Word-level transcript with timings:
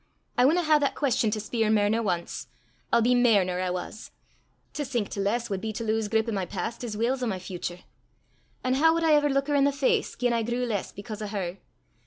I 0.35 0.45
winna 0.45 0.63
hae 0.63 0.79
that 0.79 0.95
queston 0.95 1.29
to 1.29 1.39
speir 1.39 1.69
mair 1.69 1.87
nor 1.87 2.11
ance! 2.11 2.47
I'll 2.91 3.03
be 3.03 3.13
mair 3.13 3.45
nor 3.45 3.61
I 3.61 3.69
was. 3.69 4.09
To 4.73 4.83
sink 4.83 5.09
to 5.09 5.19
less 5.19 5.47
wad 5.47 5.61
be 5.61 5.71
to 5.73 5.83
lowse 5.83 6.07
grip 6.07 6.27
o' 6.27 6.31
my 6.31 6.47
past 6.47 6.83
as 6.83 6.97
weel 6.97 7.13
's 7.15 7.21
o' 7.21 7.27
my 7.27 7.37
futur! 7.37 7.81
An' 8.63 8.73
hoo 8.73 8.95
wad 8.95 9.03
I 9.03 9.13
ever 9.13 9.29
luik 9.29 9.47
her 9.49 9.55
i' 9.55 9.63
the 9.63 9.71
face 9.71 10.15
gien 10.15 10.33
I 10.33 10.41
grew 10.41 10.65
less 10.65 10.91
because 10.91 11.21
o' 11.21 11.27
her! 11.27 11.59